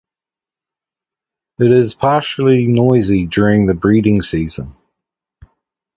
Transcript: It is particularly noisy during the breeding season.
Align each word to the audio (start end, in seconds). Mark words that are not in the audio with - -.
It 1.59 1.71
is 1.71 1.93
particularly 1.93 2.65
noisy 2.65 3.27
during 3.27 3.67
the 3.67 3.75
breeding 3.75 4.23
season. 4.23 4.75